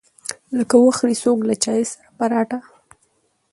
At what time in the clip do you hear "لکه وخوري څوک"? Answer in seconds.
0.57-1.39